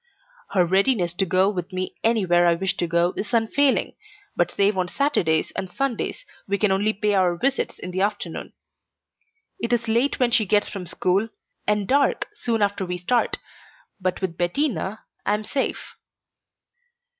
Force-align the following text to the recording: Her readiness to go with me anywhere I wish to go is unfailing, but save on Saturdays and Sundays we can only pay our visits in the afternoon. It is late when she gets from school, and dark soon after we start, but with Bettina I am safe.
Her 0.53 0.65
readiness 0.65 1.13
to 1.13 1.27
go 1.27 1.47
with 1.51 1.71
me 1.71 1.93
anywhere 2.03 2.47
I 2.47 2.55
wish 2.55 2.75
to 2.77 2.87
go 2.87 3.13
is 3.15 3.35
unfailing, 3.35 3.93
but 4.35 4.49
save 4.49 4.75
on 4.75 4.87
Saturdays 4.87 5.51
and 5.51 5.69
Sundays 5.71 6.25
we 6.47 6.57
can 6.57 6.71
only 6.71 6.91
pay 6.91 7.13
our 7.13 7.35
visits 7.37 7.77
in 7.77 7.91
the 7.91 8.01
afternoon. 8.01 8.53
It 9.59 9.71
is 9.73 9.87
late 9.87 10.19
when 10.19 10.31
she 10.31 10.47
gets 10.47 10.69
from 10.69 10.87
school, 10.87 11.29
and 11.67 11.87
dark 11.87 12.27
soon 12.33 12.63
after 12.63 12.83
we 12.83 12.97
start, 12.97 13.37
but 13.99 14.21
with 14.21 14.39
Bettina 14.39 15.01
I 15.23 15.35
am 15.35 15.43
safe. 15.43 15.93